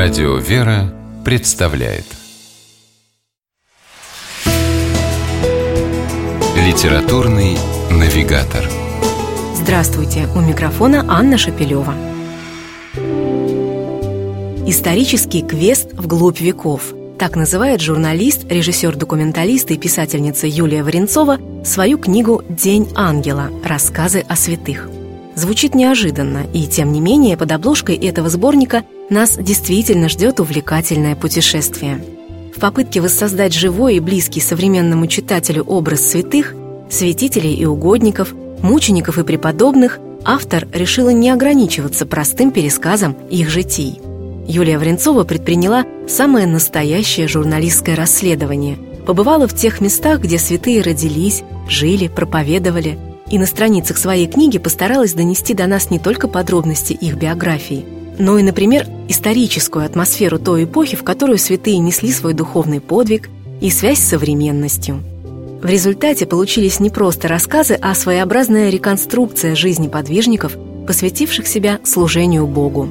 Радио 0.00 0.36
«Вера» 0.36 0.94
представляет 1.24 2.04
Литературный 6.56 7.58
навигатор 7.90 8.64
Здравствуйте! 9.56 10.28
У 10.36 10.40
микрофона 10.40 11.04
Анна 11.08 11.36
Шапилева. 11.36 11.94
Исторический 14.68 15.42
квест 15.42 15.92
вглубь 15.94 16.40
веков. 16.40 16.94
Так 17.18 17.34
называет 17.34 17.80
журналист, 17.80 18.44
режиссер-документалист 18.48 19.72
и 19.72 19.78
писательница 19.78 20.46
Юлия 20.46 20.84
Варенцова 20.84 21.40
свою 21.64 21.98
книгу 21.98 22.44
«День 22.48 22.88
ангела. 22.94 23.50
Рассказы 23.64 24.20
о 24.20 24.36
святых». 24.36 24.88
Звучит 25.38 25.76
неожиданно, 25.76 26.48
и 26.52 26.66
тем 26.66 26.90
не 26.90 27.00
менее 27.00 27.36
под 27.36 27.52
обложкой 27.52 27.94
этого 27.94 28.28
сборника 28.28 28.82
нас 29.08 29.36
действительно 29.36 30.08
ждет 30.08 30.40
увлекательное 30.40 31.14
путешествие. 31.14 32.04
В 32.56 32.58
попытке 32.58 33.00
воссоздать 33.00 33.54
живой 33.54 33.94
и 33.94 34.00
близкий 34.00 34.40
современному 34.40 35.06
читателю 35.06 35.62
образ 35.62 36.10
святых, 36.10 36.56
святителей 36.90 37.54
и 37.54 37.64
угодников, 37.64 38.34
мучеников 38.62 39.16
и 39.20 39.22
преподобных, 39.22 40.00
автор 40.24 40.66
решила 40.72 41.10
не 41.10 41.30
ограничиваться 41.30 42.04
простым 42.04 42.50
пересказом 42.50 43.12
их 43.30 43.48
житий. 43.48 44.00
Юлия 44.48 44.76
Вренцова 44.76 45.22
предприняла 45.22 45.84
самое 46.08 46.48
настоящее 46.48 47.28
журналистское 47.28 47.94
расследование. 47.94 48.76
Побывала 49.06 49.46
в 49.46 49.54
тех 49.54 49.80
местах, 49.80 50.18
где 50.18 50.36
святые 50.36 50.82
родились, 50.82 51.44
жили, 51.68 52.08
проповедовали, 52.08 52.98
и 53.30 53.38
на 53.38 53.46
страницах 53.46 53.98
своей 53.98 54.26
книги 54.26 54.58
постаралась 54.58 55.14
донести 55.14 55.54
до 55.54 55.66
нас 55.66 55.90
не 55.90 55.98
только 55.98 56.28
подробности 56.28 56.92
их 56.92 57.16
биографии– 57.16 57.84
но 58.18 58.36
и, 58.38 58.42
например, 58.42 58.86
историческую 59.08 59.84
атмосферу 59.84 60.38
той 60.38 60.64
эпохи, 60.64 60.96
в 60.96 61.04
которую 61.04 61.38
святые 61.38 61.78
несли 61.78 62.12
свой 62.12 62.34
духовный 62.34 62.80
подвиг 62.80 63.28
и 63.60 63.70
связь 63.70 64.00
с 64.00 64.08
современностью. 64.08 65.00
В 65.62 65.66
результате 65.66 66.26
получились 66.26 66.80
не 66.80 66.90
просто 66.90 67.28
рассказы, 67.28 67.78
а 67.80 67.94
своеобразная 67.94 68.70
реконструкция 68.70 69.54
жизни 69.54 69.88
подвижников, 69.88 70.56
посвятивших 70.86 71.46
себя 71.46 71.80
служению 71.84 72.46
Богу. 72.46 72.88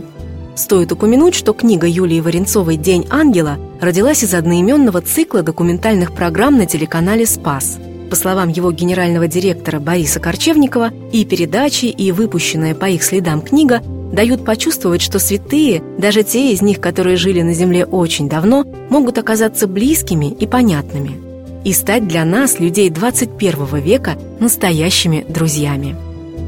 Стоит 0.56 0.92
упомянуть, 0.92 1.36
что 1.36 1.54
книга 1.54 1.88
Юлии 1.88 2.20
Варенцовой 2.20 2.78
«День 2.78 3.06
ангела» 3.10 3.58
родилась 3.80 4.24
из 4.24 4.34
одноименного 4.34 5.02
цикла 5.02 5.44
документальных 5.44 6.14
программ 6.14 6.58
на 6.58 6.66
телеканале 6.66 7.26
«Спас». 7.26 7.78
По 8.10 8.16
словам 8.16 8.50
его 8.50 8.72
генерального 8.72 9.28
директора 9.28 9.80
Бориса 9.80 10.20
Корчевникова, 10.20 10.92
и 11.12 11.26
передачи, 11.26 11.86
и 11.86 12.12
выпущенная 12.12 12.74
по 12.74 12.86
их 12.86 13.04
следам 13.04 13.42
книга 13.42 13.82
дают 14.14 14.46
почувствовать, 14.46 15.02
что 15.02 15.20
святые, 15.20 15.84
даже 15.98 16.24
те 16.24 16.54
из 16.54 16.62
них, 16.62 16.80
которые 16.80 17.18
жили 17.18 17.42
на 17.42 17.54
земле 17.54 17.86
очень 17.86 18.30
давно, 18.30 18.66
могут 18.90 19.18
оказаться 19.18 19.68
близкими 19.68 20.28
и 20.28 20.48
понятными 20.48 21.28
и 21.68 21.74
стать 21.74 22.08
для 22.08 22.24
нас, 22.24 22.62
людей 22.62 22.90
21 22.90 23.82
века, 23.82 24.18
настоящими 24.40 25.26
друзьями. 25.28 25.98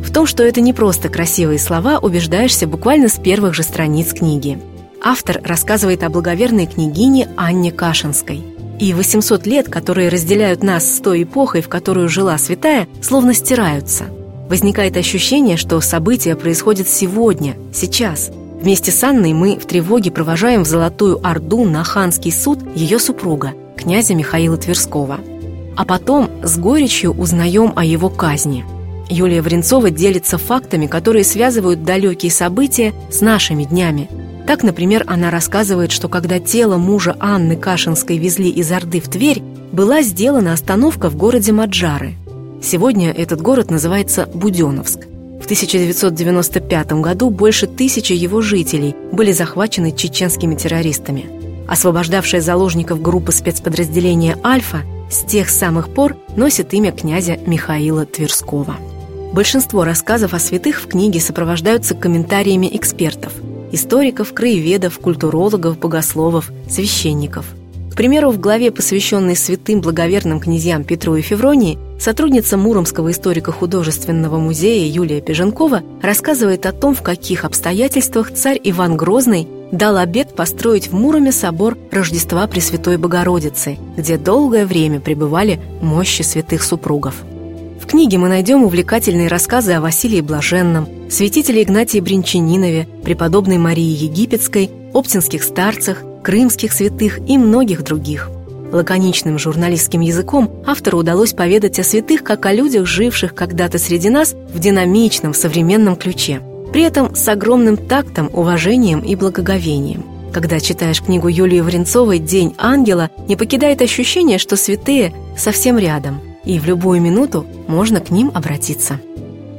В 0.01 0.13
том, 0.13 0.25
что 0.25 0.43
это 0.43 0.61
не 0.61 0.71
просто 0.71 1.09
красивые 1.09 1.59
слова, 1.59 1.99
убеждаешься 1.99 2.67
буквально 2.67 3.09
с 3.09 3.19
первых 3.19 3.53
же 3.53 3.63
страниц 3.63 4.13
книги. 4.13 4.59
Автор 5.03 5.41
рассказывает 5.43 6.03
о 6.03 6.09
благоверной 6.09 6.67
княгине 6.67 7.27
Анне 7.35 7.73
Кашинской. 7.73 8.41
И 8.79 8.93
800 8.93 9.45
лет, 9.45 9.67
которые 9.67 10.09
разделяют 10.09 10.63
нас 10.63 10.95
с 10.95 10.99
той 10.99 11.23
эпохой, 11.23 11.61
в 11.61 11.69
которую 11.69 12.09
жила 12.09 12.37
святая, 12.37 12.87
словно 13.01 13.33
стираются– 13.33 14.05
Возникает 14.49 14.97
ощущение, 14.97 15.57
что 15.57 15.79
события 15.79 16.35
происходят 16.35 16.89
сегодня, 16.89 17.55
сейчас. 17.71 18.31
Вместе 18.59 18.91
с 18.91 19.03
Анной 19.03 19.31
мы 19.33 19.59
в 19.59 19.65
тревоге 19.65 20.09
провожаем 20.09 20.63
в 20.63 20.67
Золотую 20.67 21.19
Орду 21.23 21.65
на 21.65 21.83
ханский 21.83 22.31
суд 22.31 22.57
ее 22.75 22.97
супруга, 22.97 23.53
князя 23.77 24.15
Михаила 24.15 24.57
Тверского. 24.57 25.19
А 25.77 25.85
потом 25.85 26.31
с 26.43 26.57
горечью 26.57 27.11
узнаем 27.11 27.73
о 27.75 27.85
его 27.85 28.09
казни. 28.09 28.65
Юлия 29.07 29.43
Вренцова 29.43 29.91
делится 29.91 30.39
фактами, 30.39 30.87
которые 30.87 31.23
связывают 31.23 31.83
далекие 31.83 32.31
события 32.31 32.93
с 33.11 33.21
нашими 33.21 33.65
днями. 33.65 34.09
Так, 34.49 34.63
например, 34.63 35.05
она 35.05 35.29
рассказывает, 35.29 35.91
что 35.91 36.09
когда 36.09 36.39
тело 36.39 36.77
мужа 36.77 37.15
Анны 37.19 37.55
Кашинской 37.55 38.17
везли 38.17 38.49
из 38.49 38.69
Орды 38.71 38.99
в 38.99 39.07
Тверь, 39.07 39.43
была 39.71 40.01
сделана 40.01 40.53
остановка 40.53 41.09
в 41.09 41.15
городе 41.15 41.51
Маджары– 41.51 42.15
Сегодня 42.61 43.11
этот 43.11 43.41
город 43.41 43.71
называется 43.71 44.29
Буденовск. 44.33 44.99
В 45.41 45.45
1995 45.45 46.91
году 46.93 47.29
больше 47.29 47.67
тысячи 47.67 48.11
его 48.11 48.41
жителей 48.41 48.95
были 49.11 49.31
захвачены 49.31 49.93
чеченскими 49.93 50.55
террористами. 50.55 51.25
Освобождавшая 51.67 52.41
заложников 52.41 53.01
группа 53.01 53.31
спецподразделения 53.31 54.37
«Альфа» 54.43 54.81
с 55.09 55.23
тех 55.23 55.49
самых 55.49 55.93
пор 55.93 56.17
носит 56.35 56.73
имя 56.73 56.91
князя 56.91 57.37
Михаила 57.45 58.05
Тверского. 58.05 58.75
Большинство 59.31 59.83
рассказов 59.85 60.33
о 60.33 60.39
святых 60.39 60.81
в 60.81 60.87
книге 60.87 61.21
сопровождаются 61.21 61.95
комментариями 61.95 62.69
экспертов– 62.73 63.31
историков, 63.71 64.33
краеведов, 64.33 64.99
культурологов, 64.99 65.77
богословов, 65.77 66.51
священников– 66.69 67.45
примеру, 67.99 68.31
в 68.31 68.39
главе, 68.39 68.71
посвященной 68.71 69.35
святым 69.35 69.81
благоверным 69.81 70.39
князьям 70.39 70.85
Петру 70.85 71.17
и 71.17 71.21
Февронии, 71.21 71.77
сотрудница 71.99 72.55
Муромского 72.55 73.11
историко-художественного 73.11 74.39
музея 74.39 74.89
Юлия 74.89 75.19
Пеженкова 75.19 75.81
рассказывает 76.01 76.65
о 76.65 76.71
том, 76.71 76.95
в 76.95 77.01
каких 77.01 77.43
обстоятельствах 77.43 78.31
царь 78.31 78.57
Иван 78.63 78.95
Грозный 78.95 79.49
дал 79.73 79.97
обет 79.97 80.33
построить 80.33 80.87
в 80.87 80.93
Муроме 80.93 81.33
собор 81.33 81.77
Рождества 81.91 82.47
Пресвятой 82.47 82.95
Богородицы, 82.95 83.77
где 83.97 84.17
долгое 84.17 84.65
время 84.65 85.01
пребывали 85.01 85.59
мощи 85.81 86.21
святых 86.21 86.63
супругов. 86.63 87.15
Книге 87.89 88.19
мы 88.19 88.29
найдем 88.29 88.63
увлекательные 88.63 89.29
рассказы 89.29 89.73
о 89.73 89.81
Василии 89.81 90.21
Блаженном, 90.21 90.87
святителе 91.09 91.63
Игнатии 91.63 91.99
Бринчанинове, 91.99 92.87
преподобной 93.03 93.57
Марии 93.57 93.81
Египетской, 93.81 94.69
оптинских 94.93 95.41
старцах, 95.41 96.03
крымских 96.23 96.71
святых 96.71 97.17
и 97.27 97.35
многих 97.39 97.83
других. 97.83 98.29
Лаконичным 98.71 99.39
журналистским 99.39 100.01
языком 100.01 100.51
автору 100.67 100.99
удалось 100.99 101.33
поведать 101.33 101.79
о 101.79 101.83
святых 101.83 102.21
как 102.23 102.45
о 102.45 102.53
людях, 102.53 102.85
живших 102.85 103.33
когда-то 103.33 103.79
среди 103.79 104.11
нас 104.11 104.35
в 104.53 104.59
динамичном 104.59 105.33
современном 105.33 105.95
ключе. 105.95 106.41
При 106.71 106.83
этом 106.83 107.15
с 107.15 107.27
огромным 107.27 107.75
тактом, 107.75 108.29
уважением 108.31 108.99
и 108.99 109.15
благоговением. 109.15 110.05
Когда 110.31 110.59
читаешь 110.59 111.01
книгу 111.01 111.27
Юлии 111.27 111.61
Вренцовой 111.61 112.19
«День 112.19 112.53
ангела», 112.59 113.09
не 113.27 113.35
покидает 113.35 113.81
ощущение, 113.81 114.37
что 114.37 114.57
святые 114.57 115.11
совсем 115.35 115.79
рядом, 115.79 116.21
и 116.45 116.59
в 116.59 116.65
любую 116.65 117.01
минуту 117.01 117.45
можно 117.67 117.99
к 117.99 118.09
ним 118.09 118.31
обратиться. 118.33 118.99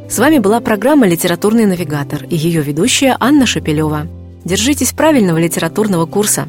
С 0.08 0.18
вами 0.18 0.38
была 0.38 0.60
программа 0.60 1.06
«Литературный 1.06 1.66
навигатор» 1.66 2.24
и 2.24 2.36
ее 2.36 2.62
ведущая 2.62 3.16
Анна 3.20 3.46
Шапилева. 3.46 4.08
Держитесь 4.44 4.92
правильного 4.92 5.38
литературного 5.38 6.06
курса. 6.06 6.48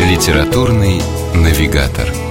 Литературный 0.00 1.00
навигатор. 1.34 2.25